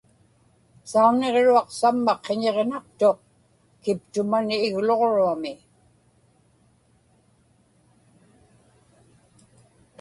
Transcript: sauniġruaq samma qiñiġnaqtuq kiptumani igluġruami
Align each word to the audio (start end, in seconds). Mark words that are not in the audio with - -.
sauniġruaq 0.91 1.67
samma 1.79 2.13
qiñiġnaqtuq 2.25 3.19
kiptumani 3.83 4.57
igluġruami 4.67 5.55